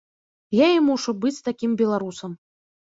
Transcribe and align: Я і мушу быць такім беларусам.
Я 0.59 0.67
і 0.77 0.79
мушу 0.87 1.11
быць 1.27 1.43
такім 1.51 1.79
беларусам. 1.85 2.31